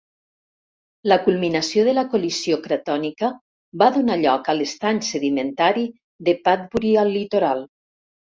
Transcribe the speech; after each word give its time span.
La 1.11 1.17
culminació 1.25 1.83
de 1.87 1.91
la 1.97 2.03
col·lisió 2.13 2.57
cratònica 2.63 3.29
va 3.83 3.89
donar 3.99 4.17
lloc 4.23 4.49
a 4.53 4.57
l'estany 4.59 5.01
sedimentari 5.09 5.85
de 6.29 6.35
Padbury 6.49 6.95
al 7.03 7.13
litoral. 7.19 7.63